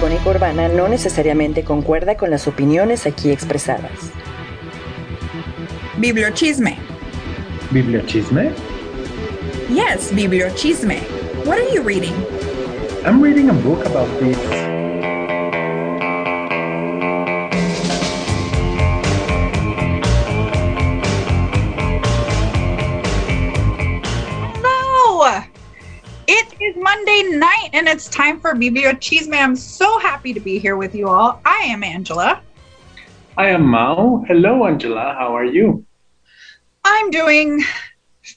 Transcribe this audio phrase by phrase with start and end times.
[0.00, 3.92] icónica urbana no necesariamente concuerda con las opiniones aquí expresadas.
[5.98, 6.78] Bibliochisme.
[7.70, 8.52] Bibliochisme?
[9.68, 11.00] Yes, Bibliochisme.
[11.44, 12.14] What are you reading?
[13.04, 14.69] I'm reading a book about this.
[27.90, 29.34] It's time for Bibliochisme.
[29.36, 31.40] I'm so happy to be here with you all.
[31.44, 32.40] I am Angela.
[33.36, 34.24] I am Mao.
[34.28, 35.16] Hello, Angela.
[35.18, 35.84] How are you?
[36.84, 37.60] I'm doing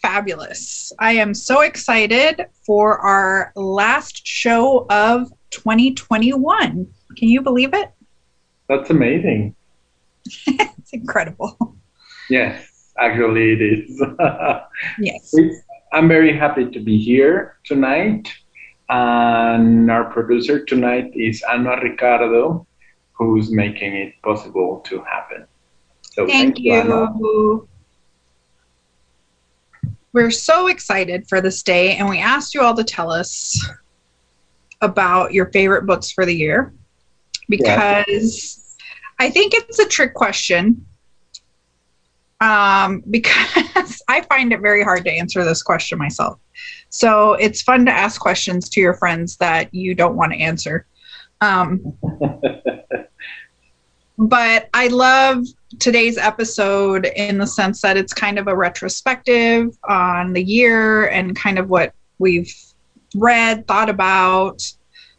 [0.02, 0.92] fabulous.
[1.00, 6.88] I am so excited for our last show of 2021.
[7.16, 7.92] Can you believe it?
[8.68, 9.56] That's amazing.
[10.26, 11.76] it's incredible.
[12.28, 14.02] Yes, actually, it is.
[15.00, 15.32] Yes.
[15.38, 18.28] It's- I'm very happy to be here tonight.
[18.94, 22.68] And our producer tonight is Ana Ricardo,
[23.14, 25.48] who's making it possible to happen.
[26.04, 27.12] So Thank Ana.
[27.18, 27.68] you.
[30.14, 33.60] We're so excited for this day, and we asked you all to tell us
[34.82, 36.72] about your favorite books for the year
[37.50, 38.78] because
[39.18, 40.86] I think it's a trick question.
[42.42, 46.38] Um, because I find it very hard to answer this question myself.
[46.94, 50.86] So it's fun to ask questions to your friends that you don't want to answer.
[51.42, 51.98] Um,
[54.20, 55.44] but I love
[55.80, 61.36] today's episode in the sense that it's kind of a retrospective on the year and
[61.36, 62.56] kind of what we've
[63.16, 64.62] read, thought about,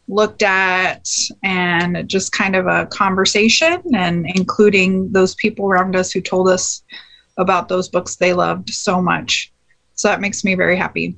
[0.07, 1.09] looked at,
[1.43, 6.83] and just kind of a conversation and including those people around us who told us
[7.35, 9.51] about those books they loved so much.
[9.95, 11.17] So that makes me very happy.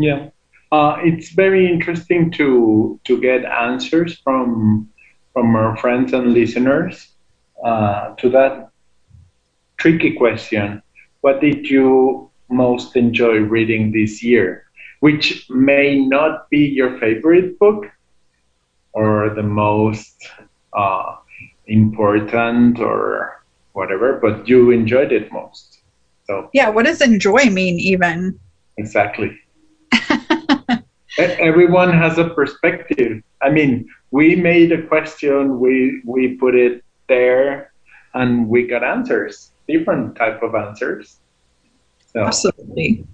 [0.00, 0.28] Yeah,
[0.72, 4.88] uh, it's very interesting to to get answers from
[5.32, 7.14] from our friends and listeners
[7.64, 8.70] uh, to that
[9.78, 10.82] tricky question.
[11.20, 14.64] What did you most enjoy reading this year?
[15.00, 17.86] Which may not be your favorite book
[18.92, 20.28] or the most
[20.76, 21.16] uh,
[21.66, 23.42] important or
[23.72, 25.80] whatever, but you enjoyed it most.
[26.26, 28.38] So Yeah, what does enjoy mean, even?
[28.78, 29.38] Exactly.
[31.18, 33.22] Everyone has a perspective.
[33.42, 37.72] I mean, we made a question, we we put it there,
[38.14, 41.18] and we got answers, different type of answers.
[42.12, 43.04] So Absolutely.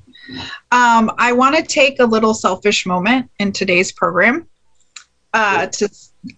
[0.71, 4.47] Um, I want to take a little selfish moment in today's program
[5.33, 5.89] uh, to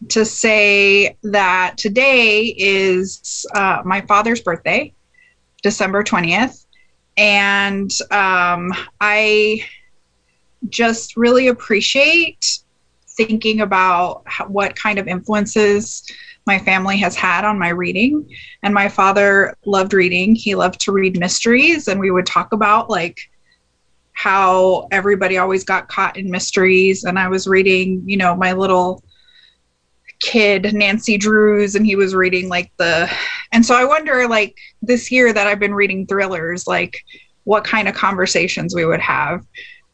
[0.09, 4.93] to say that today is uh, my father's birthday,
[5.63, 6.65] December twentieth,
[7.17, 9.65] and um, I
[10.71, 12.61] just really appreciate
[13.09, 16.05] thinking about what kind of influences
[16.47, 18.29] my family has had on my reading.
[18.63, 20.35] And my father loved reading.
[20.35, 21.89] He loved to read mysteries.
[21.89, 23.19] And we would talk about like
[24.13, 27.05] how everybody always got caught in mysteries.
[27.05, 29.03] And i was reading you know my little
[30.21, 33.11] kid nancy drews and he was reading like the
[33.53, 37.05] and so i wonder like this year that i've been reading thrillers like
[37.45, 39.45] what kind of conversations we would have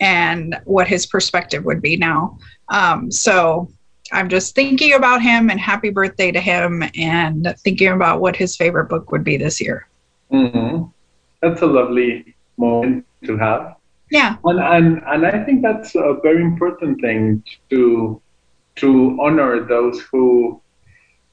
[0.02, 2.36] and what his perspective would be now
[2.68, 3.68] um, so
[4.12, 8.56] I'm just thinking about him and happy birthday to him and thinking about what his
[8.56, 9.88] favorite book would be this year.
[10.30, 10.92] mhm.
[11.40, 13.76] that's a lovely moment to have.
[14.10, 14.36] Yeah.
[14.44, 18.20] And, and and I think that's a very important thing to
[18.76, 20.60] to honor those who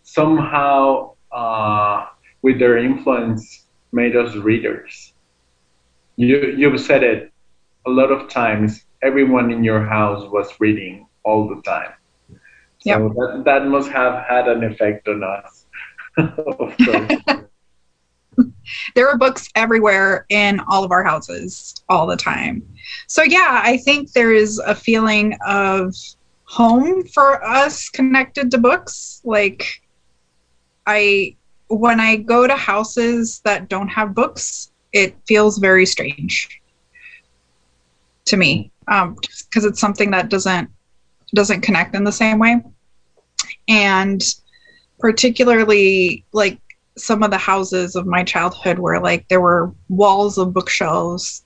[0.04, 2.08] somehow uh,
[2.42, 5.14] with their influence made us readers.
[6.16, 7.29] You you've said it
[7.90, 8.86] a lot of times.
[9.02, 11.94] Everyone in your house was reading all the time.
[12.80, 13.14] So Yep.
[13.16, 15.66] that, that must have had an effect on us.
[18.96, 22.64] There are books everywhere in all of our houses all the time.
[23.08, 25.96] So, yeah, I think there is a feeling of
[26.46, 29.22] home for us connected to books.
[29.24, 29.82] Like,
[30.86, 31.36] I,
[31.68, 36.62] when I go to houses that don't have books, it feels very strange
[38.30, 39.16] to me um,
[39.50, 40.70] because it's something that doesn't
[41.36, 42.62] doesn't connect in the same way.
[43.68, 44.22] And
[45.00, 46.60] particularly like
[46.98, 51.46] some of the houses of my childhood where like there were walls of bookshelves.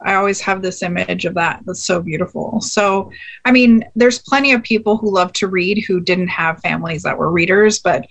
[0.00, 1.62] I always have this image of that.
[1.64, 2.60] That's so beautiful.
[2.60, 3.10] So
[3.44, 7.18] i mean there's plenty of people who love to read who didn't have families that
[7.18, 8.06] were readers but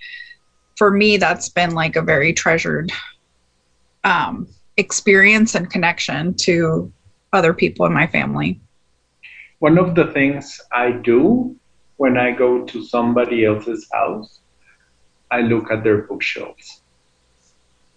[0.76, 2.90] for me that's been like a very treasured
[4.04, 4.46] um,
[4.76, 6.92] experience and connection to
[7.34, 8.60] other people in my family
[9.58, 11.56] One of the things I do
[11.96, 14.40] when I go to somebody else's house,
[15.30, 16.82] I look at their bookshelves.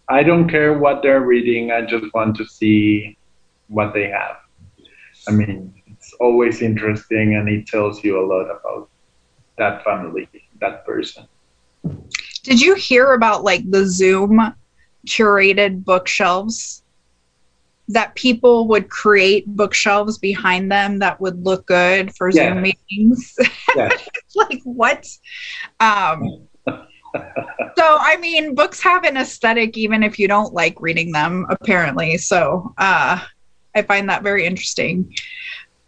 [0.07, 3.17] I don't care what they're reading, I just want to see
[3.67, 4.37] what they have.
[5.27, 8.89] I mean, it's always interesting and it tells you a lot about
[9.57, 10.29] that family,
[10.61, 11.27] that person.
[12.43, 14.53] Did you hear about like the Zoom
[15.05, 16.83] curated bookshelves?
[17.89, 22.53] That people would create bookshelves behind them that would look good for Yeah.
[22.53, 23.35] Zoom meetings.
[23.75, 24.09] Yes.
[24.35, 25.05] like what?
[25.79, 31.45] Um, so I mean, books have an aesthetic even if you don't like reading them,
[31.49, 32.17] apparently.
[32.17, 33.19] So uh,
[33.75, 35.13] I find that very interesting.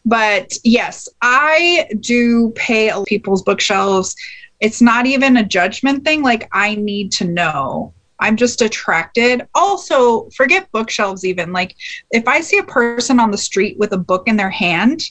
[0.05, 4.15] But yes, I do pay a- people's bookshelves.
[4.59, 6.21] It's not even a judgment thing.
[6.21, 7.93] Like I need to know.
[8.19, 9.47] I'm just attracted.
[9.55, 11.53] Also, forget bookshelves even.
[11.53, 11.75] Like
[12.11, 15.01] if I see a person on the street with a book in their hand,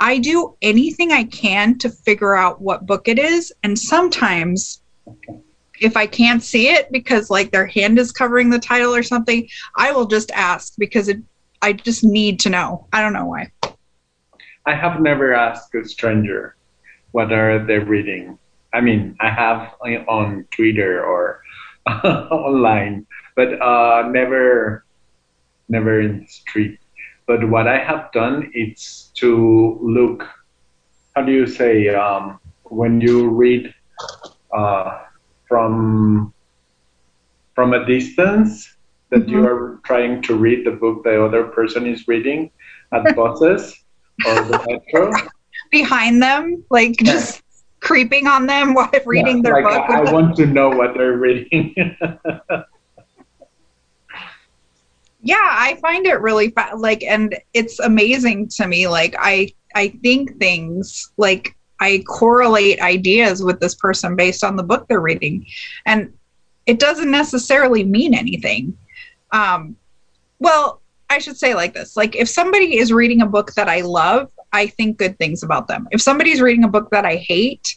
[0.00, 3.52] I do anything I can to figure out what book it is.
[3.62, 4.82] And sometimes,
[5.80, 9.46] if I can't see it because like their hand is covering the title or something,
[9.76, 11.18] I will just ask because it,
[11.60, 12.86] I just need to know.
[12.92, 13.50] I don't know why.
[14.66, 16.56] I have never asked a stranger
[17.12, 18.38] what are they reading.
[18.72, 21.42] I mean, I have on- on Twitter or
[22.30, 23.06] online,
[23.36, 24.84] but uh, never,
[25.68, 26.78] never in the street.
[27.26, 30.26] But what I have done is to look.
[31.14, 33.72] How do you say um, when you read
[34.56, 34.98] uh,
[35.48, 36.32] from
[37.54, 38.68] from a distance
[39.10, 39.44] that you Mhm.
[39.44, 42.50] are trying to read the book the other person is reading
[42.92, 43.74] at buses
[44.24, 45.30] or the metro?
[45.70, 47.42] Behind them, like just
[47.90, 49.90] creeping on them while reading Yeah, their like, book.
[49.90, 51.74] I, I want to know what they're reading.
[55.22, 59.88] yeah i find it really fa- like and it's amazing to me like i i
[60.02, 65.44] think things like i correlate ideas with this person based on the book they're reading
[65.86, 66.12] and
[66.66, 68.76] it doesn't necessarily mean anything
[69.32, 69.76] um
[70.38, 73.82] well i should say like this like if somebody is reading a book that i
[73.82, 77.76] love i think good things about them if somebody's reading a book that i hate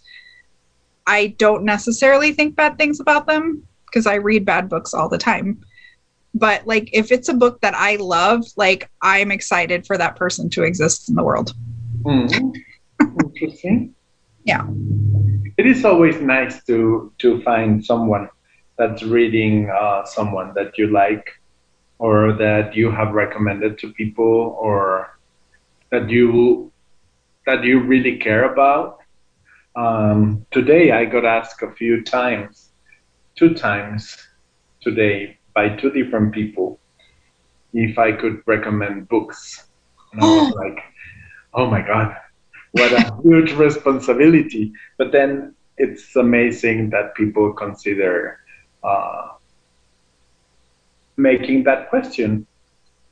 [1.08, 5.18] i don't necessarily think bad things about them because i read bad books all the
[5.18, 5.60] time
[6.34, 10.50] but like if it's a book that i love like i'm excited for that person
[10.50, 11.54] to exist in the world
[12.04, 12.28] Hmm.
[13.20, 13.96] Interesting.
[14.46, 14.68] Yeah.
[15.56, 18.28] It is always nice to to find someone
[18.78, 21.32] that's reading uh, someone that you like,
[21.98, 25.18] or that you have recommended to people, or
[25.92, 26.74] that you
[27.46, 29.00] that you really care about.
[29.76, 32.72] Um, today, I got asked a few times,
[33.36, 34.18] two times
[34.82, 36.80] today by two different people,
[37.74, 39.68] if I could recommend books,
[40.12, 40.84] and I was like
[41.54, 42.16] oh my god
[42.74, 44.74] what a huge responsibility.
[44.98, 48.40] But then it's amazing that people consider
[48.84, 49.30] uh,
[51.18, 52.46] making that question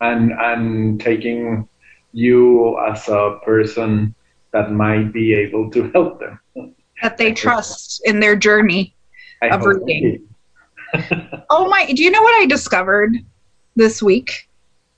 [0.01, 1.67] and and taking
[2.11, 4.13] you as a person
[4.51, 6.39] that might be able to help them
[7.01, 8.93] that they trust in their journey
[9.41, 10.27] I Of reading.
[11.49, 13.15] oh my do you know what i discovered
[13.75, 14.49] this week?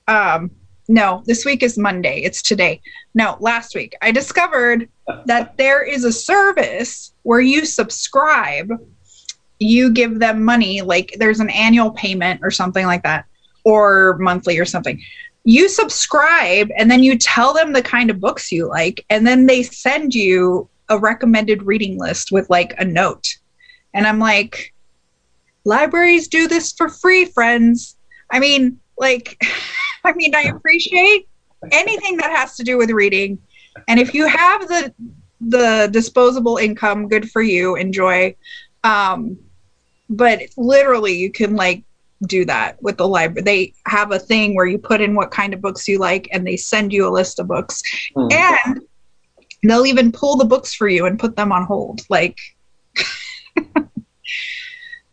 [0.08, 0.50] Um
[0.88, 2.20] no this week is monday.
[2.20, 2.80] It's today.
[3.14, 3.94] No last week.
[4.02, 4.88] I discovered
[5.26, 8.70] that there is a service where you subscribe
[9.60, 13.24] you give them money like there's an annual payment or something like that
[13.64, 15.00] or monthly or something.
[15.44, 19.46] You subscribe and then you tell them the kind of books you like and then
[19.46, 23.26] they send you a recommended reading list with like a note.
[23.92, 24.72] And i'm like
[25.64, 27.96] libraries do this for free friends.
[28.30, 29.40] I mean like
[30.04, 31.28] i mean i appreciate
[31.72, 33.38] anything that has to do with reading.
[33.88, 34.94] And if you have the
[35.40, 37.76] the disposable income good for you.
[37.76, 38.34] Enjoy.
[38.82, 39.38] Um
[40.10, 41.82] but literally you can like
[42.26, 45.52] do that with the library they have a thing where you put in what kind
[45.52, 47.82] of books you like and they send you a list of books.
[48.14, 48.28] Hmm.
[48.30, 48.80] and
[49.70, 52.38] they'll even pull the books for you and put them on hold like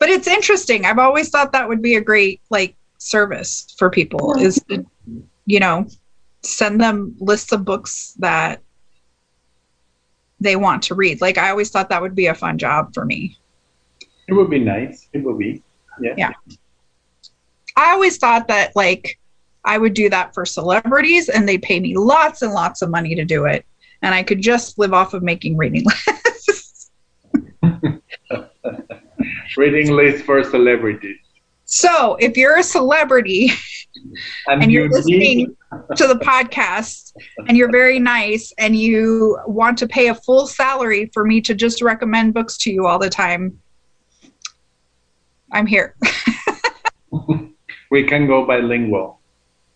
[0.01, 0.84] but it's interesting.
[0.86, 4.86] I've always thought that would be a great like service for people is to,
[5.46, 5.88] you know
[6.43, 8.62] send them lists of books that
[10.39, 11.22] they want to read.
[11.22, 13.38] Like i always thought that would be a fun job for me.
[14.27, 15.08] It would be nice.
[15.13, 15.62] It would be.
[16.01, 16.31] Yeah, Yeah.
[17.77, 19.20] I always thought that like
[19.63, 23.13] I would do that for celebrities and they'd pay me lots and lots of money
[23.13, 23.65] to do it.
[24.01, 26.91] And I could just live off of making reading lists.
[29.58, 31.17] reading lists for celebrities
[31.72, 33.50] so if you're a celebrity
[34.48, 35.55] and, and you you're listening
[35.96, 37.13] to the podcast
[37.48, 41.55] and you're very nice and you want to pay a full salary for me to
[41.55, 43.58] just recommend books to you all the time,
[45.53, 45.96] I'm here.
[47.89, 49.22] we can go bilingual.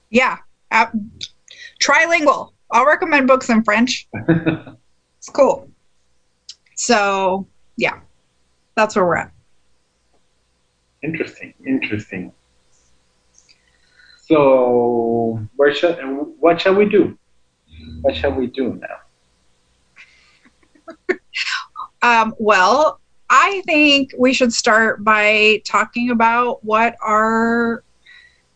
[0.09, 0.39] Yeah.
[0.71, 0.87] Uh,
[1.79, 2.51] trilingual.
[2.71, 4.07] I'll recommend books in French.
[4.27, 5.69] it's cool.
[6.75, 7.99] So, yeah.
[8.75, 9.31] That's where we're at.
[11.01, 11.53] Interesting.
[11.65, 12.31] Interesting.
[14.27, 15.93] So, where shall
[16.39, 17.17] what shall we do?
[18.01, 18.81] What shall we do
[21.07, 21.17] now?
[22.01, 27.83] um, well, I think we should start by talking about what our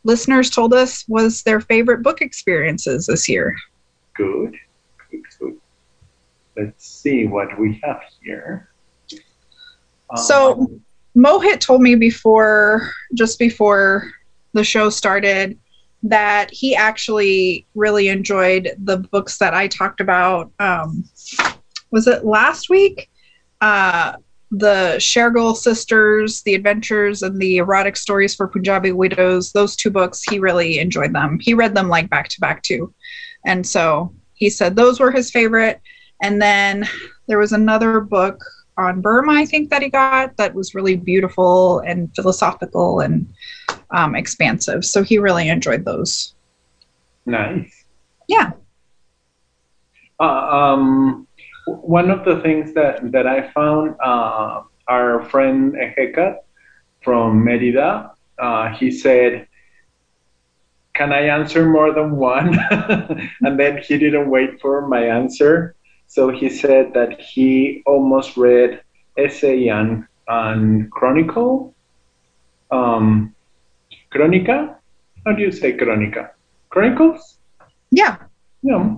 [0.04, 3.56] listeners told us was their favorite book experiences this year.
[4.19, 4.57] Good.
[5.09, 5.57] Good, good.
[6.57, 8.67] Let's see what we have here.
[10.17, 10.81] So, um,
[11.15, 14.11] Mohit told me before, just before
[14.51, 15.57] the show started
[16.03, 20.51] that he actually really enjoyed the books that I talked about.
[20.59, 21.05] Um,
[21.91, 23.09] was it last week?
[23.61, 24.17] Uh,
[24.51, 30.23] the Shergill sisters, The Adventures and the Erotic Stories for Punjabi Widows, those two books,
[30.29, 31.39] he really enjoyed them.
[31.39, 32.93] He read them like back to back too.
[33.46, 35.81] And so he said those were his favorite.
[36.22, 36.88] And then
[37.27, 38.43] there was another book
[38.77, 43.27] on Burma, I think, that he got that was really beautiful and philosophical and
[43.91, 44.86] um, expansive.
[44.86, 46.34] So he really enjoyed those.
[47.25, 47.86] Nice.
[48.27, 48.51] Yeah.
[50.19, 51.27] Uh, um,
[51.67, 56.38] one of the things that, that I found, uh, our friend Ejekat
[57.01, 59.48] from Merida, uh, he said,
[61.00, 62.60] can I answer more than one?
[63.41, 65.74] and then he didn't wait for my answer.
[66.08, 68.82] So he said that he almost read
[69.18, 71.74] essay and, and chronicle.
[72.70, 73.34] Um,
[74.12, 74.75] Chronica?
[75.25, 76.32] How do you say Chronica?
[76.70, 77.38] Chronicles?
[77.91, 78.18] Yeah.
[78.62, 78.98] Yeah.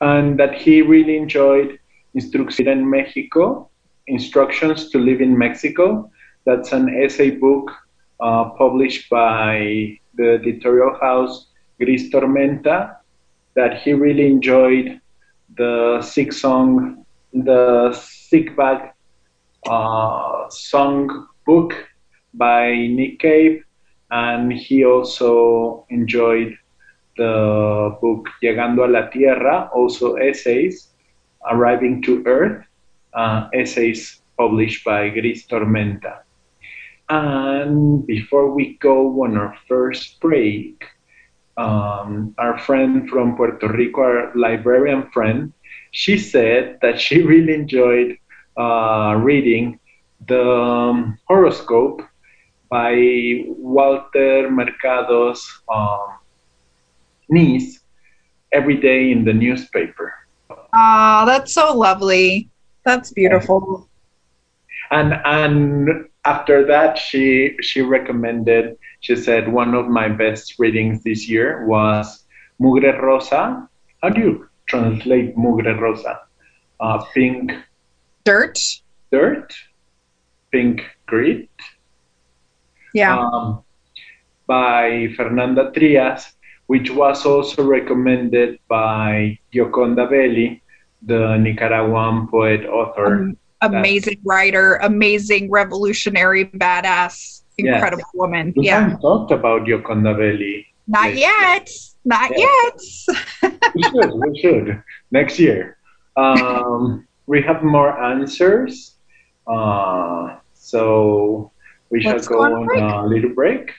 [0.00, 1.78] And that he really enjoyed
[2.16, 3.70] Instrucción en Mexico,
[4.08, 6.10] Instructions to Live in Mexico.
[6.44, 7.70] That's an essay book
[8.18, 11.46] uh, published by the editorial house
[11.78, 12.96] Gris Tormenta
[13.54, 15.00] that he really enjoyed
[15.56, 18.92] the sick song, the sick bag
[19.66, 21.72] uh, song book
[22.34, 23.64] by Nick Cave
[24.10, 26.56] and he also enjoyed
[27.16, 30.90] the book Llegando a la Tierra, also essays,
[31.50, 32.64] Arriving to Earth,
[33.14, 36.22] uh, essays published by Gris Tormenta.
[37.10, 40.84] And before we go on our first break,
[41.56, 45.52] um, our friend from Puerto Rico, our librarian friend,
[45.90, 48.16] she said that she really enjoyed
[48.56, 49.78] uh, reading
[50.26, 52.02] the um, horoscope
[52.70, 56.18] by Walter Mercado's um,
[57.28, 57.80] niece
[58.52, 60.12] every day in the newspaper.
[60.74, 62.48] Ah, that's so lovely.
[62.84, 63.88] That's beautiful.
[64.90, 68.76] And and after that, she she recommended.
[69.00, 72.24] She said one of my best readings this year was
[72.60, 73.68] Mugre Rosa.
[74.02, 74.34] How do you
[74.66, 76.20] translate Mugre Rosa?
[76.80, 77.52] Uh, pink.
[78.24, 78.58] Dirt.
[79.10, 79.54] Dirt.
[80.52, 81.48] Pink grit
[82.94, 83.18] yeah.
[83.18, 83.62] Um,
[84.46, 86.32] by Fernanda Trias,
[86.66, 90.62] which was also recommended by Gioconda Belli,
[91.02, 93.14] the Nicaraguan poet author.
[93.14, 98.14] Um, amazing writer, amazing revolutionary, badass, incredible yes.
[98.14, 98.52] woman.
[98.56, 98.80] We yeah.
[98.80, 100.66] haven't talked about Gioconda Belli.
[100.86, 101.68] Not yet.
[102.04, 103.06] Not yes.
[103.42, 103.52] yet.
[103.74, 104.14] we should.
[104.14, 104.82] We should.
[105.10, 105.76] Next year.
[106.16, 108.94] Um, we have more answers.
[109.46, 111.52] Uh, so
[111.90, 113.72] we shall go, on, on a little break.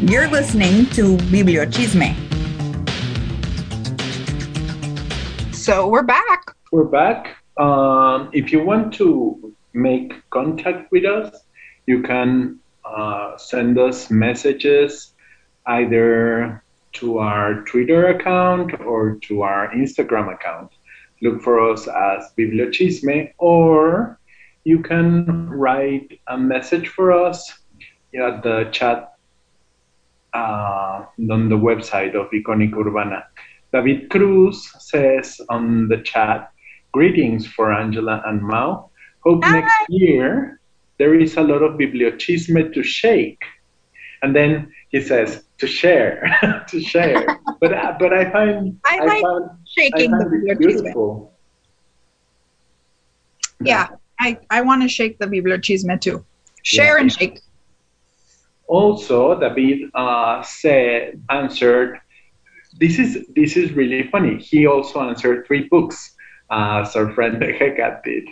[0.00, 2.31] You're listening to Bibliochisme.
[5.62, 6.56] So we're back.
[6.72, 7.36] We're back.
[7.56, 11.44] Um, if you want to make contact with us,
[11.86, 15.14] you can uh, send us messages
[15.66, 16.64] either
[16.94, 20.72] to our Twitter account or to our Instagram account.
[21.22, 24.18] Look for us as Bibliochisme or
[24.64, 27.56] you can write a message for us
[28.20, 29.14] at the chat
[30.34, 33.26] uh, on the website of Icónica Urbana.
[33.72, 36.52] David Cruz says on the chat,
[36.92, 38.90] greetings for Angela and Mao.
[39.20, 39.60] Hope Hi.
[39.60, 40.60] next year
[40.98, 43.42] there is a lot of bibliochisme to shake.
[44.22, 46.38] And then he says, to share,
[46.68, 47.40] to share.
[47.60, 51.32] but uh, but I find I, I like found, shaking I find the beautiful.
[53.64, 53.88] Yeah.
[54.18, 56.24] I, I want to shake the bibliochisme too.
[56.62, 57.00] Share yeah.
[57.02, 57.40] and shake.
[58.66, 62.00] also, David uh, said answered.
[62.78, 64.38] This is this is really funny.
[64.38, 66.16] He also answered three books,
[66.50, 68.28] uh, as our friend Hekat did.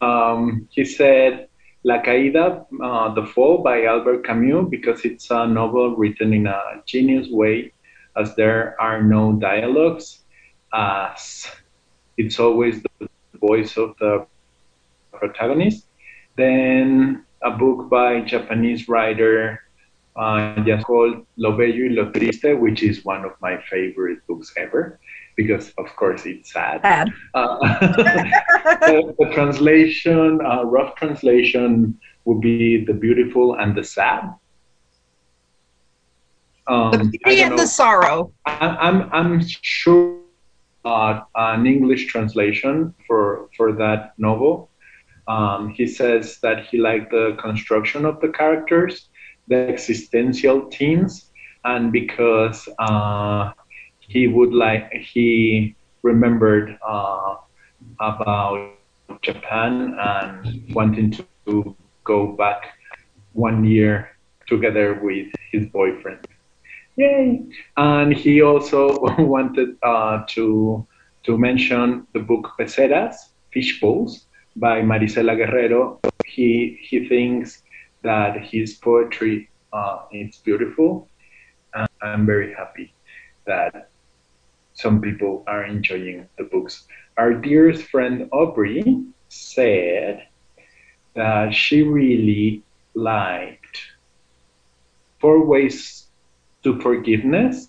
[0.00, 1.48] Um, he said
[1.84, 6.82] La Caída, uh, The Fall by Albert Camus, because it's a novel written in a
[6.86, 7.72] genius way,
[8.16, 10.20] as there are no dialogues,
[10.72, 11.46] as
[12.16, 13.08] it's always the
[13.40, 14.26] voice of the
[15.12, 15.86] protagonist.
[16.36, 19.60] Then a book by Japanese writer
[20.16, 24.52] uh, just called Lo Bello y Lo Triste, which is one of my favorite books
[24.56, 24.98] ever,
[25.36, 26.82] because of course it's sad.
[26.82, 27.08] Sad.
[27.34, 34.34] Uh, the, the, translation, uh, rough translation, would be the beautiful and the sad.
[36.66, 37.56] Um, the beauty and know.
[37.56, 38.32] the sorrow.
[38.46, 40.20] I, I'm I'm sure
[40.84, 44.70] uh, an English translation for for that novel.
[45.26, 49.08] Um, he says that he liked the construction of the characters
[49.48, 51.30] the existential themes,
[51.64, 53.52] and because uh,
[54.00, 57.36] he would like he remembered uh,
[58.00, 58.74] about
[59.22, 61.12] Japan and wanting
[61.46, 62.62] to go back
[63.32, 64.10] one year
[64.46, 66.26] together with his boyfriend.
[66.96, 67.42] Yay!
[67.76, 70.86] And he also wanted uh, to
[71.24, 73.14] to mention the book Peceras,
[73.52, 76.00] Fish Bowls, by Marisela Guerrero.
[76.26, 77.61] He he thinks
[78.02, 81.08] that his poetry uh, is beautiful.
[81.74, 82.92] And I'm very happy
[83.46, 83.88] that
[84.74, 86.86] some people are enjoying the books.
[87.16, 90.26] Our dearest friend Aubrey said
[91.14, 92.62] that she really
[92.94, 93.78] liked
[95.20, 96.08] Four Ways
[96.64, 97.68] to Forgiveness,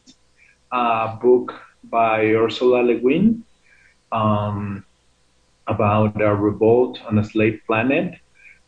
[0.71, 3.43] a book by Ursula Le Guin
[4.11, 4.85] um,
[5.67, 8.15] about a revolt on a slave planet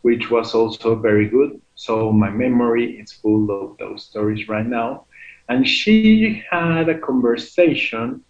[0.06, 1.60] which was also very good.
[1.74, 5.08] So my memory is full of those stories right now.
[5.50, 8.24] And she had a conversation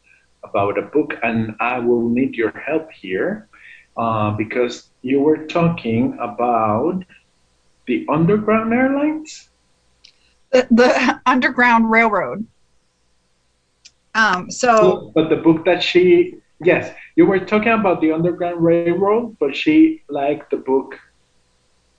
[0.45, 3.49] about a book, and I will need your help here
[3.97, 7.03] uh, because you were talking about
[7.87, 9.49] the Underground Airlines.
[10.53, 12.47] The, the Underground Railroad.
[14.13, 19.35] Um, so, but the book that she, yes, you were talking about the Underground Railroad,
[19.41, 20.95] but she liked the book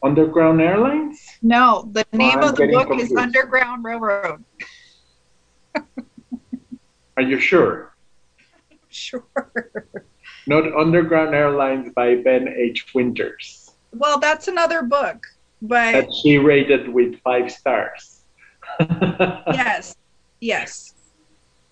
[0.06, 1.20] Underground Airlines?
[1.42, 3.10] No, the name of the book confused.
[3.10, 4.44] is Underground Railroad.
[7.16, 7.96] Are you sure?
[8.88, 9.24] Sure.
[10.46, 12.94] Not Underground Airlines by Ben H.
[12.94, 13.72] Winters.
[13.92, 15.26] Well, that's another book,
[15.60, 18.22] but that she rated with five stars.
[18.80, 19.96] yes,
[20.40, 20.94] yes.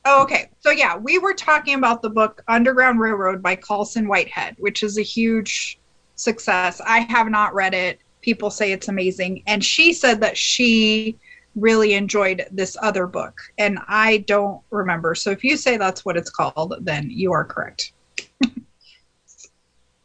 [0.04, 0.50] Oh, okay.
[0.58, 4.98] So yeah, we were talking about the book Underground Railroad by Colson Whitehead, which is
[4.98, 5.78] a huge
[6.16, 6.80] success.
[6.84, 9.42] I have not read it people say it's amazing.
[9.46, 11.18] And she said that she
[11.54, 15.14] really enjoyed this other book, and I don't remember.
[15.14, 17.92] So if you say that's what it's called, then you are correct.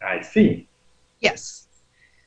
[0.01, 0.67] I see.
[1.21, 1.67] Yes.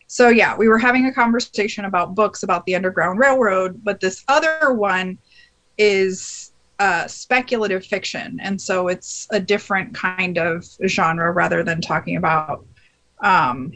[0.07, 4.25] So yeah, we were having a conversation about books about the Underground Railroad, but this
[4.29, 5.19] other one
[5.79, 12.17] is uh, speculative fiction, and so it's a different kind of genre rather than talking
[12.17, 12.65] about
[13.21, 13.73] um,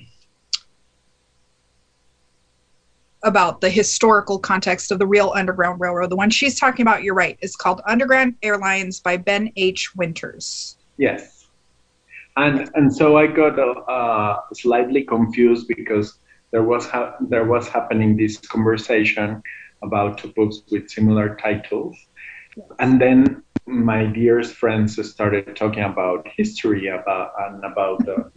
[3.27, 6.11] about the historical context of the real Underground Railroad.
[6.11, 9.95] The one she's talking about, you're right, is called Underground Airlines by Ben H.
[9.97, 10.79] Winters.
[10.97, 11.49] Yes.
[12.37, 16.19] And and so I got uh, slightly confused because
[16.53, 19.43] there was ha- there was happening this conversation
[19.83, 21.97] about two books with similar titles,
[22.57, 22.67] yes.
[22.79, 28.31] and then my dearest friends started talking about history about and about the,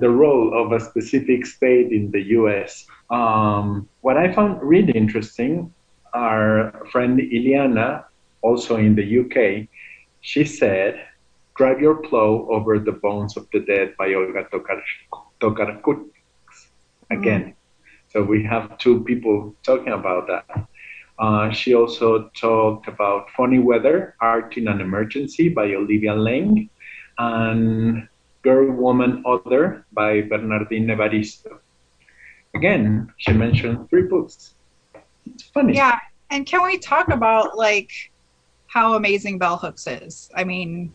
[0.00, 2.86] the role of a specific state in the U.S.
[3.14, 5.72] Um, what I found really interesting,
[6.14, 8.04] our friend Iliana,
[8.42, 9.68] also in the UK,
[10.20, 10.98] she said,
[11.54, 16.10] "Drive your plow over the bones of the dead" by Olga Tokarczuk.
[17.10, 17.54] Again, mm.
[18.10, 20.46] so we have two people talking about that.
[21.16, 26.68] Uh, she also talked about Funny Weather, Art in an Emergency by Olivia Laing,
[27.18, 28.08] and
[28.42, 31.62] Girl, Woman, Other by Bernardine Evaristo.
[32.54, 34.54] Again, she mentioned three books.
[35.26, 35.74] It's funny.
[35.74, 35.98] Yeah,
[36.30, 37.90] and can we talk about like
[38.66, 40.30] how amazing Bell Hooks is?
[40.34, 40.92] I mean,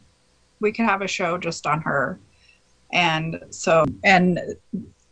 [0.60, 2.20] we could have a show just on her.
[2.92, 4.40] And so, and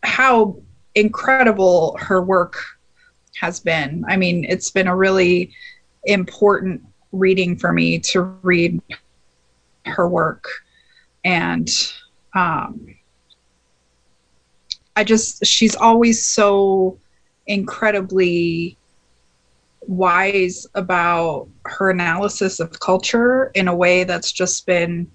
[0.04, 0.58] how
[0.96, 2.58] incredible her work
[3.40, 4.04] has been.
[4.08, 5.54] I mean, it's been a really
[6.06, 6.82] important
[7.12, 8.82] reading for me to read
[9.86, 10.46] her work.
[11.24, 11.70] And
[12.36, 12.97] um,
[14.98, 16.98] I just, she's always so
[17.46, 18.76] incredibly
[19.82, 25.10] wise about her analysis of culture in a way that's just been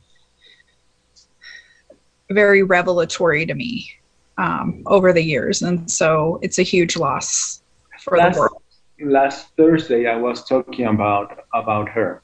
[2.30, 3.90] very revelatory to me
[4.38, 5.62] um, over the years.
[5.62, 7.62] And so it's a huge loss
[8.04, 8.62] for last, the world.
[9.00, 12.22] Last Thursday, I was talking about, about her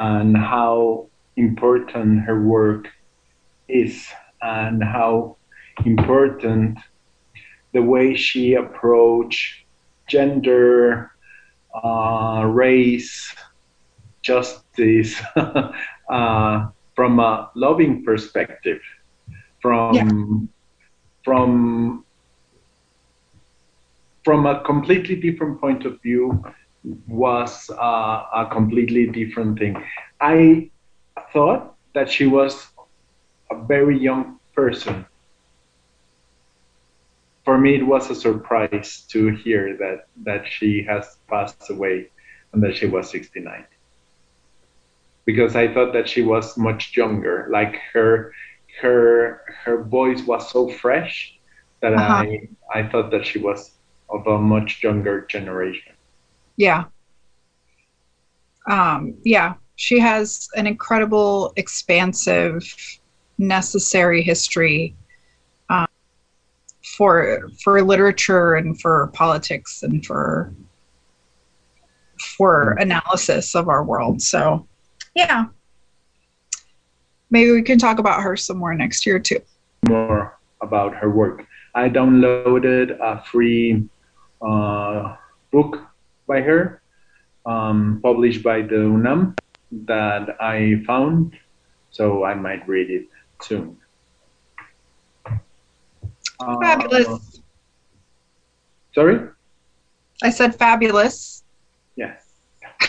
[0.00, 2.88] and how important her work
[3.68, 4.08] is
[4.40, 5.36] and how
[5.84, 6.78] important
[7.72, 9.64] the way she approached
[10.06, 11.12] gender,
[11.84, 13.34] uh, race,
[14.22, 15.20] justice
[16.08, 18.80] uh, from a loving perspective,
[19.60, 20.10] from yeah.
[21.22, 22.04] from
[24.24, 26.42] from a completely different point of view
[27.06, 29.76] was uh, a completely different thing.
[30.20, 30.70] I
[31.32, 32.68] thought that she was
[33.50, 35.06] a very young person.
[37.46, 42.10] For me, it was a surprise to hear that, that she has passed away
[42.52, 43.64] and that she was 69.
[45.24, 48.32] Because I thought that she was much younger, like her
[48.82, 51.38] her her voice was so fresh
[51.80, 52.24] that uh-huh.
[52.24, 53.70] I I thought that she was
[54.10, 55.94] of a much younger generation.
[56.56, 56.84] Yeah.
[58.68, 62.62] Um, yeah, she has an incredible, expansive,
[63.38, 64.96] necessary history
[66.86, 70.52] for for literature and for politics and for
[72.36, 74.22] for analysis of our world.
[74.22, 74.66] So,
[75.14, 75.46] yeah,
[77.30, 79.40] maybe we can talk about her some more next year too.
[79.88, 81.46] More about her work.
[81.74, 83.86] I downloaded a free
[84.40, 85.16] uh,
[85.50, 85.82] book
[86.26, 86.80] by her,
[87.44, 89.36] um, published by the UNAM,
[89.84, 91.36] that I found,
[91.90, 93.06] so I might read it
[93.42, 93.76] soon.
[96.38, 97.08] Fabulous.
[97.08, 97.18] Uh,
[98.94, 99.28] sorry?
[100.22, 101.44] I said fabulous.
[101.96, 102.24] Yes.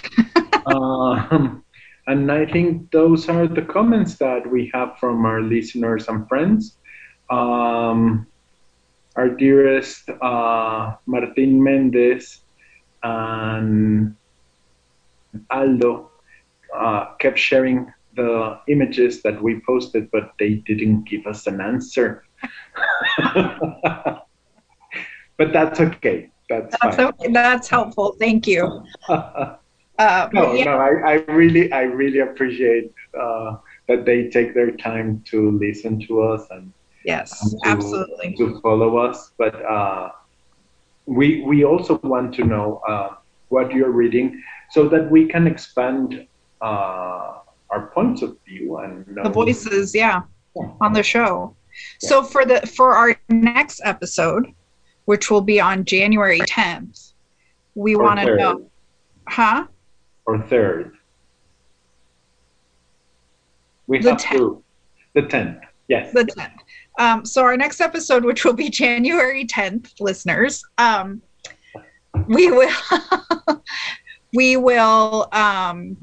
[0.66, 1.64] um,
[2.08, 6.78] and I think those are the comments that we have from our listeners and friends.
[7.30, 8.28] Um,
[9.16, 12.42] our dearest uh, Martin Mendez
[13.04, 14.16] and
[15.50, 16.12] Aldo
[16.76, 22.24] uh, kept sharing the images that we posted, but they didn't give us an answer.
[25.38, 26.30] but that's okay.
[26.50, 27.32] That's, that's okay.
[27.32, 28.16] That's helpful.
[28.20, 28.84] Thank you.
[30.00, 30.66] Uh, no, yeah.
[30.66, 33.56] no, I, I, really, I really appreciate uh,
[33.88, 36.72] that they take their time to listen to us and
[37.04, 39.32] yes, and to, absolutely to follow us.
[39.40, 40.12] But uh,
[41.08, 43.16] we we also want to know uh,
[43.50, 46.28] what you're reading so that we can expand
[46.62, 47.40] uh,
[47.72, 50.22] our points of view and the voices, yeah,
[50.56, 51.56] yeah, on the show.
[52.02, 52.10] Yeah.
[52.10, 54.54] So for the for our next episode,
[55.06, 57.13] which will be on January 10th,
[57.76, 58.70] we want to know,
[59.28, 59.68] huh?
[60.26, 60.98] Or third.
[63.88, 64.38] We the have 10th.
[64.38, 64.63] to
[65.13, 65.62] the 10th.
[65.88, 66.12] Yes.
[66.13, 66.52] The 10th.
[67.00, 71.22] Um, so our next episode, which will be January 10th, listeners, um,
[72.28, 72.72] we will
[74.34, 75.96] we will um,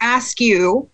[0.00, 0.89] ask you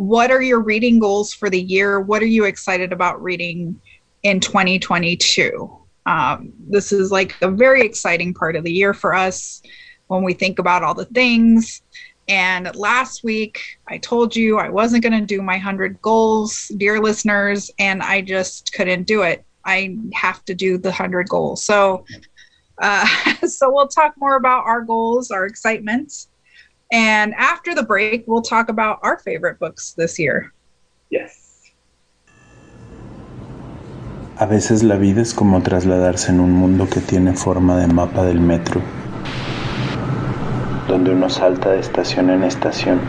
[0.00, 2.00] what are your reading goals for the year?
[2.00, 3.78] What are you excited about reading
[4.22, 5.78] in 2022?
[6.06, 9.60] Um, this is like a very exciting part of the year for us
[10.06, 11.82] when we think about all the things.
[12.28, 16.98] And last week, I told you I wasn't going to do my 100 goals, dear
[16.98, 19.44] listeners, and I just couldn't do it.
[19.66, 21.62] I have to do the 100 goals.
[21.62, 22.06] So,
[22.80, 23.06] uh,
[23.46, 26.29] so we'll talk more about our goals, our excitements,
[26.90, 30.52] and after the break, we'll talk about our favorite books this year.
[31.10, 31.72] Yes.
[34.36, 38.24] A veces la vida es como trasladarse en un mundo que tiene forma de mapa
[38.24, 38.80] del metro,
[40.88, 43.00] donde uno salta de estación en estación,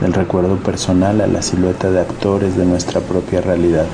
[0.00, 3.86] del recuerdo personal a la silueta de actores de nuestra propia realidad.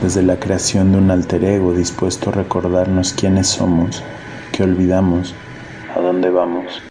[0.00, 4.02] Desde la creación de un alter ego dispuesto a recordarnos quiénes somos,
[4.52, 5.34] qué olvidamos,
[5.94, 6.82] a dónde vamos.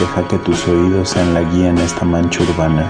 [0.00, 2.86] Deja que tus oídos sean la guía en esta mancha urbana.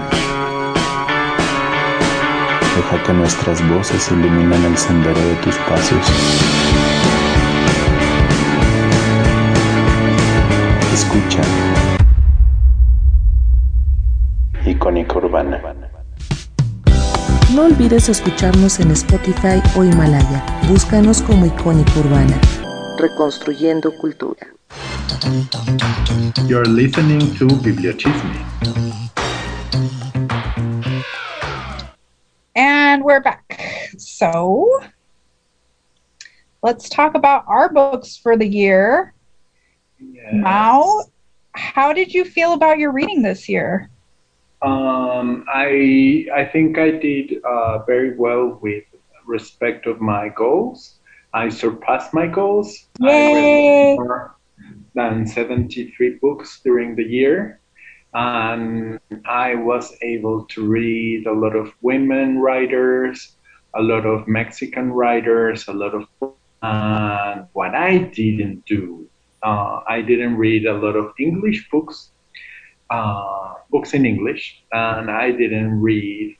[2.75, 6.05] Deja que nuestras voces iluminen el sendero de tus pasos.
[10.93, 11.41] Escucha.
[14.65, 15.61] Icónica Urbana.
[17.55, 20.45] No olvides escucharnos en Spotify o Himalaya.
[20.67, 22.37] Búscanos como Icónica Urbana.
[22.97, 24.47] Reconstruyendo Cultura.
[26.45, 28.35] You're listening to Bibliochisme.
[32.53, 33.89] And we're back.
[33.97, 34.81] So
[36.61, 39.13] let's talk about our books for the year.
[39.99, 40.33] Yes.
[40.33, 41.05] Mao,
[41.53, 43.89] how did you feel about your reading this year?
[44.61, 48.83] Um, I I think I did uh, very well with
[49.25, 50.95] respect of my goals.
[51.33, 52.87] I surpassed my goals.
[53.01, 54.35] I read more
[54.95, 57.59] than 73 books during the year.
[58.13, 63.35] And I was able to read a lot of women writers,
[63.75, 66.07] a lot of Mexican writers, a lot of.
[66.63, 69.07] And what I didn't do,
[69.43, 72.09] uh, I didn't read a lot of English books,
[72.89, 76.37] uh, books in English, and I didn't read.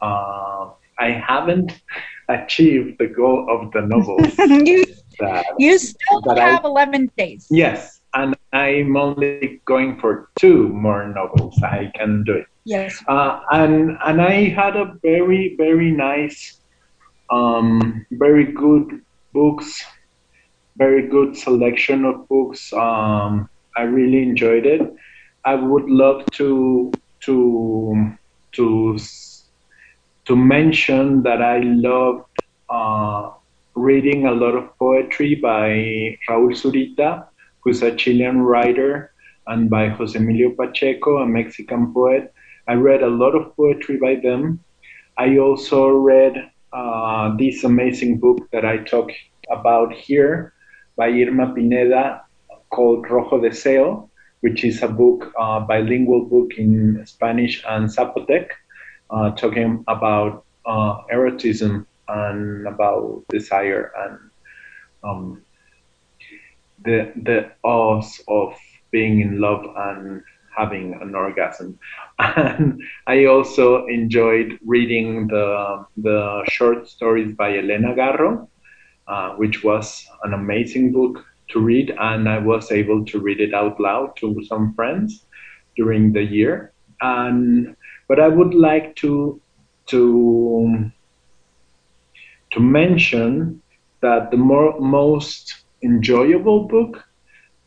[0.00, 1.80] Uh, I haven't
[2.28, 4.26] achieved the goal of the novels.
[4.66, 4.84] you
[5.18, 7.46] that, you still But I- have 11 days.
[7.50, 11.60] yes, and I'm only going for two more novels.
[11.62, 12.46] I can do it.
[12.64, 13.02] Yes.
[13.08, 16.60] Uh, and and I had a very very nice,
[17.30, 19.00] um, very good
[19.32, 19.84] books,
[20.76, 22.72] very good selection of books.
[22.72, 24.80] Um, I really enjoyed it.
[25.44, 28.12] I would love to to
[28.52, 28.98] to
[30.26, 32.28] to mention that I loved
[32.68, 33.30] uh,
[33.74, 37.26] reading a lot of poetry by Raúl Zurita,
[37.60, 39.12] who's a Chilean writer,
[39.46, 42.32] and by José Emilio Pacheco, a Mexican poet.
[42.68, 44.60] I read a lot of poetry by them.
[45.16, 49.10] I also read uh, this amazing book that I talk
[49.50, 50.52] about here
[50.96, 52.22] by Irma Pineda
[52.68, 54.09] called Rojo Deseo,
[54.40, 58.48] which is a book, uh, bilingual book in Spanish and Zapotec,
[59.10, 64.18] uh, talking about uh, erotism and about desire and
[65.04, 65.42] um,
[66.84, 68.56] the the odds of
[68.90, 70.22] being in love and
[70.56, 71.78] having an orgasm.
[72.18, 78.48] And I also enjoyed reading the the short stories by Elena Garro,
[79.06, 83.54] uh, which was an amazing book to read, and I was able to read it
[83.54, 85.26] out loud to some friends
[85.76, 86.72] during the year.
[87.00, 87.76] And
[88.08, 89.40] but I would like to
[89.86, 90.90] to
[92.52, 93.62] to mention
[94.00, 97.04] that the more, most enjoyable book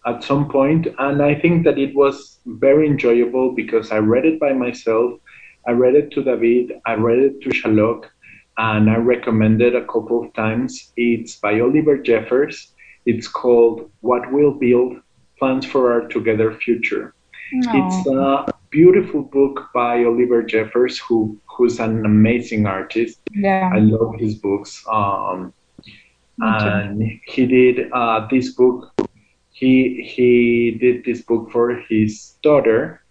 [0.05, 4.39] at some point, and I think that it was very enjoyable because I read it
[4.39, 5.19] by myself.
[5.65, 8.05] I read it to David, I read it to Shalok,
[8.57, 10.91] and I recommended a couple of times.
[10.97, 12.73] It's by Oliver Jeffers.
[13.05, 14.97] It's called What We'll Build
[15.37, 17.13] Plans for Our Together Future.
[17.51, 23.19] It's a beautiful book by Oliver Jeffers, who who's an amazing artist.
[23.31, 23.69] yeah.
[23.73, 24.83] I love his books.
[24.91, 25.53] Um,
[26.39, 28.91] and he did uh, this book.
[29.51, 33.03] He he did this book for his daughter,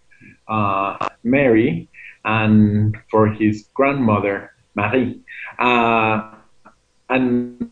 [0.47, 1.87] uh, Mary,
[2.25, 5.21] and for his grandmother, Marie.
[5.57, 6.35] Uh,
[7.09, 7.71] and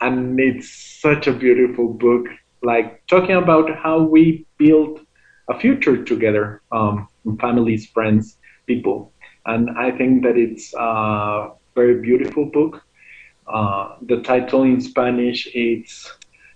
[0.00, 2.26] and it's such a beautiful book,
[2.62, 5.00] like talking about how we build
[5.48, 7.08] a future together, um,
[7.40, 9.12] families, friends, people.
[9.46, 12.82] And I think that it's a very beautiful book.
[13.46, 16.10] Uh, the title in Spanish is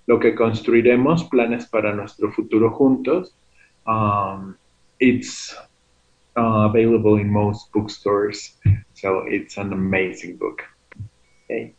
[0.08, 3.28] Lo que construiremos, planes para nuestro futuro juntos.
[3.86, 4.56] Um,
[4.98, 5.54] it's
[6.36, 8.56] uh, available in most bookstores,
[8.94, 10.64] so it's an amazing book.
[11.44, 11.74] Okay.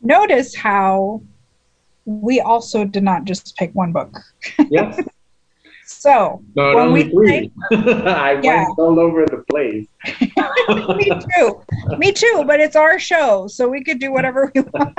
[0.00, 1.22] Notice how
[2.04, 4.18] we also did not just pick one book.
[4.70, 4.98] Yes,
[5.84, 7.52] So not When we three.
[7.72, 8.64] I Yeah.
[8.64, 9.88] went all over the place.
[10.96, 11.62] me too.
[11.98, 14.98] Me too, but it's our show, so we could do whatever we want.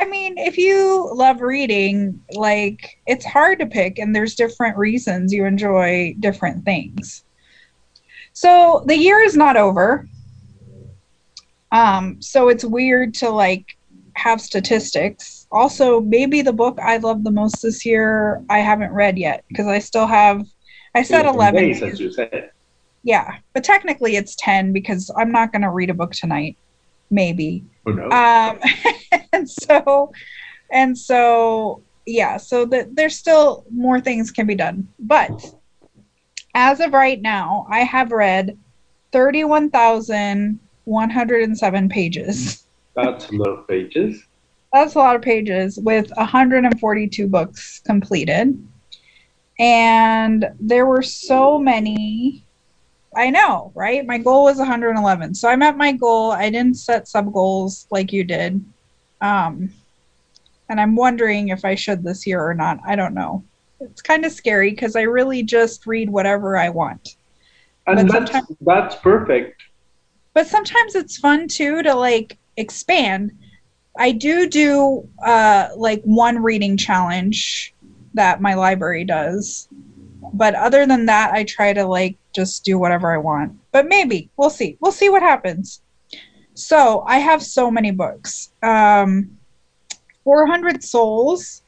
[0.00, 5.32] I mean, if you love reading, like it's hard to pick and there's different reasons
[5.32, 7.24] you enjoy different things.
[8.32, 10.06] So the year is not over.
[11.72, 13.76] Um, so it's weird to like
[14.14, 15.46] have statistics.
[15.50, 19.66] Also, maybe the book I love the most this year I haven't read yet because
[19.66, 20.46] I still have
[20.94, 22.50] I said 11 days, as you said.
[23.02, 26.56] yeah, but technically it's 10 because I'm not going to read a book tonight.
[27.10, 27.64] Maybe.
[27.84, 28.12] Who knows?
[28.12, 28.58] Um,
[29.32, 30.12] and so,
[30.72, 34.88] and so, yeah, so that there's still more things can be done.
[34.98, 35.54] But
[36.54, 38.58] as of right now, I have read
[40.88, 42.64] 31,107 pages.
[42.94, 44.24] That's a lot of pages.
[44.72, 48.66] That's a lot of pages with 142 books completed.
[49.58, 52.44] And there were so many.
[53.16, 54.06] I know, right?
[54.06, 55.34] My goal was 111.
[55.34, 56.32] So I met my goal.
[56.32, 58.64] I didn't set sub goals like you did.
[59.20, 59.70] Um,
[60.68, 62.78] and I'm wondering if I should this year or not.
[62.86, 63.42] I don't know.
[63.80, 67.16] It's kind of scary because I really just read whatever I want.
[67.86, 69.62] And But that's, sometimes- that's perfect.
[70.38, 73.32] But sometimes it's fun too to like expand.
[73.98, 77.74] I do do uh, like one reading challenge
[78.14, 79.68] that my library does,
[80.32, 83.58] but other than that, I try to like just do whatever I want.
[83.72, 84.76] But maybe we'll see.
[84.78, 85.82] We'll see what happens.
[86.54, 88.52] So I have so many books.
[88.62, 89.36] Um,
[90.22, 91.62] 400 Souls,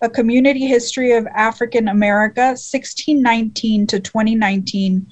[0.00, 5.06] A Community History of African America, 1619 to 2019,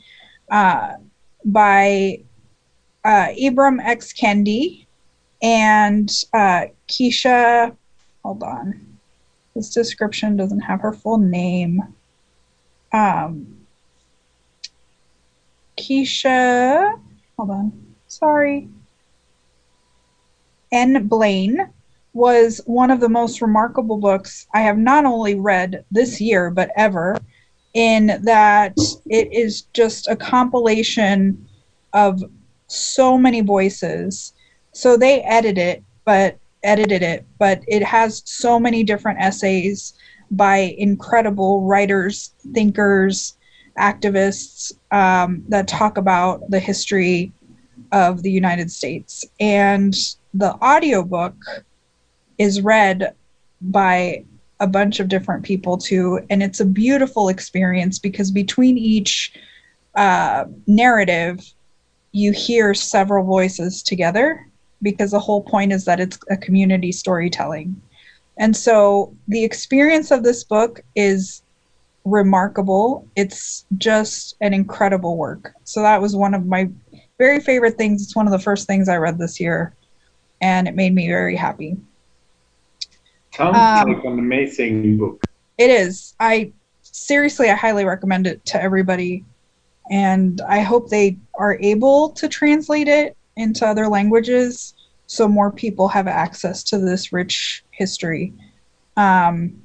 [0.51, 0.95] uh,
[1.45, 2.24] by
[3.05, 4.13] uh, Ibram X.
[4.13, 4.87] Kendi
[5.43, 7.77] and uh, Keisha.
[8.25, 8.99] Hold on.
[9.55, 11.81] This description doesn't have her full name.
[12.93, 13.67] Um,
[15.77, 16.99] Keisha.
[17.37, 17.95] Hold on.
[18.09, 18.69] Sorry.
[20.73, 21.07] N.
[21.07, 21.71] Blain
[22.15, 26.71] was one of the most remarkable books I have not only read this year, but
[26.77, 27.19] ever,
[27.75, 31.47] in that it is just a compilation
[31.93, 32.23] of
[32.75, 34.33] so many voices.
[34.73, 39.95] So they edit it, but edited it, but it has so many different essays
[40.31, 43.37] by incredible writers, thinkers,
[43.79, 47.33] activists um, that talk about the history
[47.93, 49.25] of the United States.
[49.41, 49.95] And
[50.33, 51.37] the audiobook
[52.39, 53.15] is read
[53.61, 54.25] by
[54.61, 59.33] a bunch of different people too and it's a beautiful experience because between each
[59.97, 61.54] uh, narrative
[62.15, 64.47] you hear several voices together
[64.83, 67.81] because the whole point is that it's a community storytelling.
[68.39, 71.43] And so the experience of this book is
[72.05, 73.09] remarkable.
[73.17, 75.55] It's just an incredible work.
[75.65, 76.71] So that was one of my
[77.19, 78.01] very favorite things.
[78.01, 79.75] It's one of the first things i read this year
[80.41, 81.77] and it made me very happy.
[83.33, 85.25] Sounds um, like an amazing book.
[85.59, 86.15] It is.
[86.21, 89.25] I seriously, I highly recommend it to everybody,
[89.91, 94.75] and I hope they are able to translate it into other languages
[95.07, 98.33] so more people have access to this rich history.
[98.97, 99.61] Um,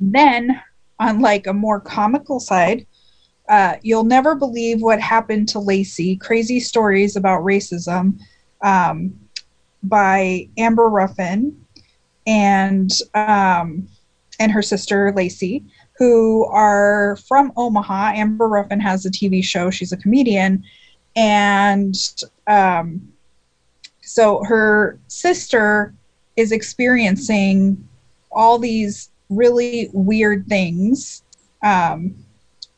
[0.00, 0.60] then,
[0.98, 2.86] on like a more comical side,
[3.48, 8.18] uh, you'll never believe what happened to Lacey: Crazy Stories About Racism,
[8.62, 9.14] um,
[9.82, 11.64] by Amber Ruffin
[12.26, 13.88] and um,
[14.38, 15.64] and her sister Lacey,
[15.98, 18.12] who are from Omaha.
[18.14, 19.70] Amber Ruffin has a TV show.
[19.70, 20.64] She's a comedian,
[21.14, 21.94] and
[22.46, 23.12] um,
[24.02, 25.94] so her sister
[26.36, 27.88] is experiencing
[28.30, 31.22] all these really weird things
[31.62, 32.14] um,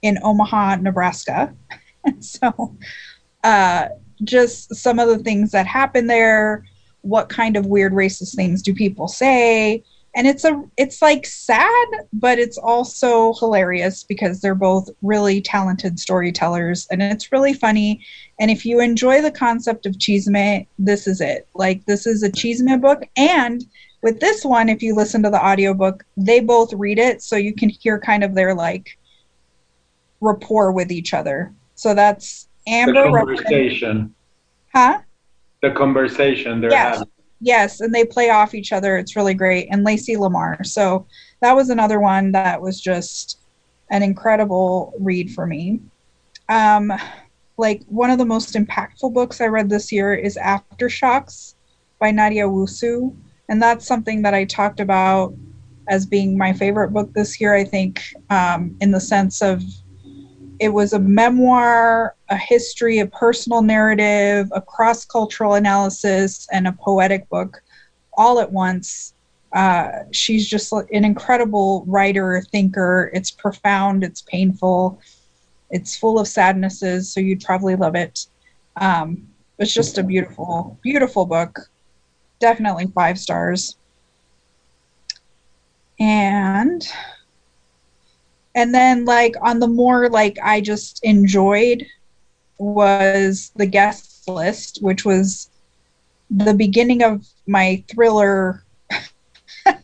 [0.03, 1.53] in Omaha, Nebraska.
[2.05, 2.77] and so,
[3.45, 3.89] uh,
[4.25, 6.65] just some of the things that happen there
[7.03, 9.83] what kind of weird racist things do people say
[10.19, 15.99] and it's a it's like sad but it's also hilarious because they're both really talented
[15.99, 18.05] storytellers and it's really funny.
[18.41, 21.47] And if you enjoy the concept of chisme this is it.
[21.55, 23.65] Like this is a chisme book and
[24.03, 27.55] with this one if you listen to the audiobook they both read it so you
[27.55, 28.99] can hear kind of their like
[30.21, 31.55] rapport with each other.
[31.77, 34.13] So that's amber the conversation.
[34.75, 34.99] Huh?
[35.63, 36.99] The conversation they're yes.
[36.99, 37.13] having.
[37.41, 38.97] Yes, and they play off each other.
[38.97, 39.69] It's really great.
[39.71, 40.63] And Lacey Lamar.
[40.65, 41.07] So
[41.41, 43.39] that was another one that was just
[43.91, 45.81] an incredible read for me.
[46.49, 46.93] Um,
[47.57, 51.55] like one of the most impactful books I read this year is Aftershocks
[51.99, 53.15] by Nadia Owusu.
[53.49, 55.35] And that's something that I talked about
[55.89, 59.63] as being my favorite book this year, I think, um, in the sense of
[60.61, 66.73] it was a memoir, a history, a personal narrative, a cross cultural analysis, and a
[66.73, 67.63] poetic book
[68.17, 69.15] all at once.
[69.53, 73.11] Uh, she's just an incredible writer, thinker.
[73.15, 75.01] It's profound, it's painful,
[75.71, 78.27] it's full of sadnesses, so you'd probably love it.
[78.77, 81.59] Um, it's just a beautiful, beautiful book.
[82.41, 83.77] Definitely five stars.
[85.99, 86.87] And
[88.59, 91.87] and then like on the more like i just enjoyed
[92.59, 95.49] was the guest list which was
[96.31, 98.65] the beginning of my thriller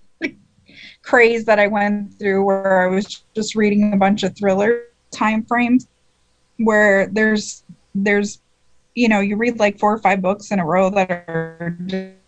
[1.02, 5.44] craze that i went through where i was just reading a bunch of thriller time
[5.44, 5.86] frames
[6.58, 7.62] where there's
[7.94, 8.40] there's
[8.94, 11.76] you know you read like four or five books in a row that are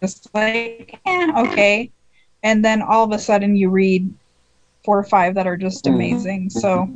[0.02, 1.90] just like eh, okay.
[2.42, 4.12] And then all of a sudden you read
[4.86, 5.94] four or five that are just mm-hmm.
[5.96, 6.48] amazing.
[6.48, 6.58] Mm-hmm.
[6.60, 6.88] So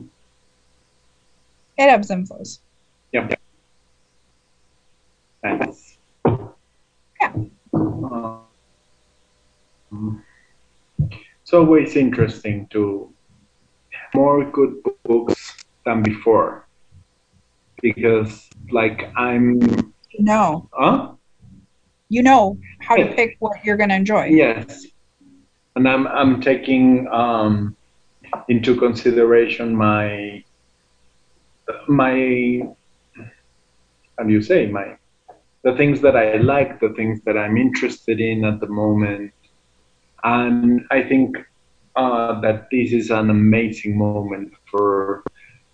[1.76, 2.60] it ebbs and flows.
[3.12, 3.38] Yep.
[5.42, 5.98] Nice.
[7.20, 7.32] Yeah.
[7.74, 8.44] Um,
[11.42, 13.12] it's always interesting to
[14.14, 16.66] more good books than before
[17.82, 19.60] because like I'm
[20.10, 20.68] you know.
[20.72, 21.12] Huh?
[22.08, 24.26] You know how to pick what you're going to enjoy.
[24.26, 24.86] Yes.
[25.76, 27.76] And I'm I'm taking um,
[28.48, 30.42] into consideration my
[31.88, 32.60] my
[34.18, 34.96] how do you say my
[35.62, 39.32] the things that I like, the things that I'm interested in at the moment,
[40.24, 41.36] and I think
[41.96, 45.22] uh, that this is an amazing moment for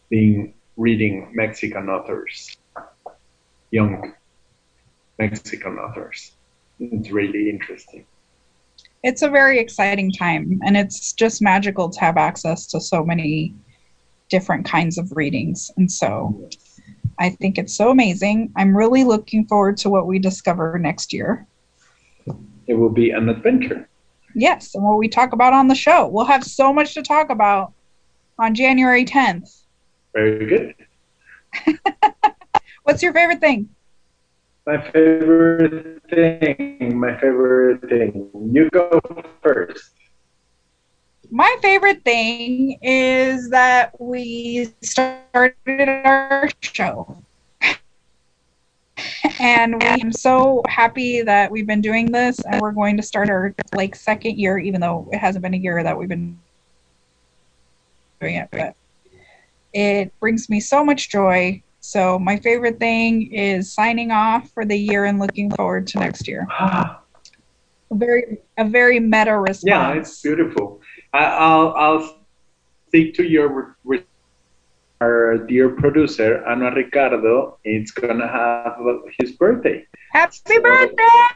[0.08, 2.56] being reading Mexican authors,
[3.70, 4.12] young
[5.18, 6.32] Mexican authors.
[6.80, 8.04] It's really interesting.
[9.02, 13.54] It's a very exciting time, and it's just magical to have access to so many
[14.28, 15.70] different kinds of readings.
[15.76, 16.48] And so
[17.18, 18.52] I think it's so amazing.
[18.56, 21.46] I'm really looking forward to what we discover next year.
[22.66, 23.88] It will be an adventure.
[24.34, 26.08] Yes, and what we talk about on the show.
[26.08, 27.72] We'll have so much to talk about
[28.38, 29.62] on January 10th.
[30.12, 30.74] Very good.
[32.82, 33.70] What's your favorite thing?
[34.66, 38.28] My favorite thing, my favorite thing.
[38.50, 39.00] You go
[39.40, 39.92] first.
[41.30, 45.54] My favorite thing is that we started
[46.04, 47.16] our show.
[49.38, 53.54] And am so happy that we've been doing this and we're going to start our
[53.74, 56.38] like second year, even though it hasn't been a year that we've been
[58.20, 58.74] doing it, but
[59.74, 61.62] it brings me so much joy.
[61.86, 66.26] So my favorite thing is signing off for the year and looking forward to next
[66.26, 66.44] year.
[67.88, 69.64] A very a very meta response.
[69.64, 70.80] yeah, it's beautiful.
[71.12, 72.18] I, I'll I'll
[72.88, 73.76] stick to your
[75.00, 77.60] our dear producer Ana Ricardo.
[77.62, 78.76] It's gonna have
[79.20, 79.86] his birthday.
[80.10, 81.28] Happy birthday!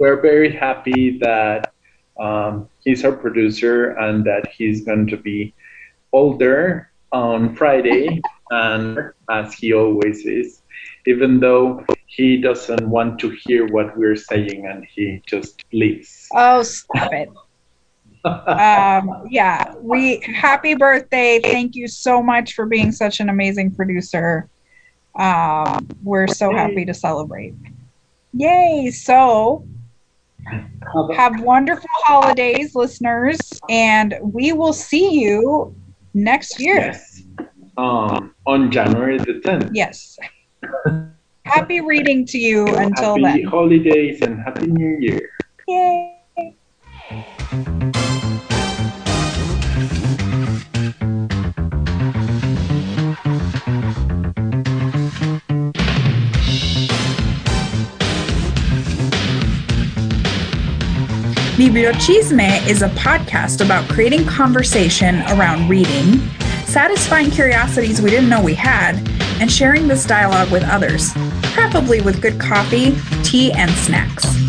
[0.00, 1.74] We're very happy that
[2.18, 5.52] um, he's our producer and that he's going to be
[6.14, 8.98] older on Friday, and
[9.30, 10.62] as he always is,
[11.06, 16.28] even though he doesn't want to hear what we're saying and he just leaves.
[16.34, 17.28] Oh, stop it.
[18.24, 21.40] Um, yeah, we happy birthday.
[21.40, 24.50] Thank you so much for being such an amazing producer.
[25.18, 27.54] Um, we're so happy to celebrate.
[28.32, 28.90] Yay!
[28.90, 29.66] So,
[31.14, 33.38] have wonderful holidays, listeners,
[33.68, 35.74] and we will see you
[36.14, 36.76] next year.
[36.76, 37.07] yes.
[37.78, 39.70] Um, on January the 10th.
[39.72, 40.18] Yes.
[41.44, 43.30] Happy reading to you until happy then.
[43.30, 45.30] Happy holidays and happy new year.
[45.68, 46.56] Yay!
[61.56, 66.20] Bibliochisme is a podcast about creating conversation around reading,
[66.68, 68.96] satisfying curiosities we didn't know we had,
[69.40, 71.12] and sharing this dialogue with others,
[71.54, 72.94] preferably with good coffee,
[73.24, 74.47] tea, and snacks.